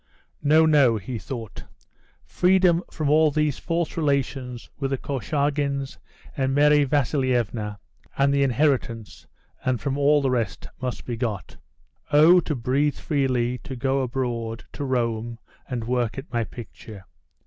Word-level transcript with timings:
"No, 0.41 0.65
no," 0.65 0.97
he 0.97 1.19
thought; 1.19 1.65
"freedom 2.25 2.81
from 2.89 3.07
all 3.07 3.29
these 3.29 3.59
false 3.59 3.95
relations 3.95 4.67
with 4.79 4.89
the 4.89 4.97
Korchagins 4.97 5.99
and 6.35 6.55
Mary 6.55 6.83
Vasilievna 6.85 7.77
and 8.17 8.33
the 8.33 8.41
inheritance 8.41 9.27
and 9.63 9.79
from 9.79 9.99
all 9.99 10.23
the 10.23 10.31
rest 10.31 10.65
must 10.81 11.05
be 11.05 11.15
got. 11.17 11.57
Oh, 12.11 12.39
to 12.39 12.55
breathe 12.55 12.95
freely, 12.97 13.59
to 13.59 13.75
go 13.75 14.01
abroad, 14.01 14.63
to 14.73 14.83
Rome 14.83 15.37
and 15.69 15.83
work 15.83 16.17
at 16.17 16.33
my 16.33 16.45
picture!" 16.45 17.05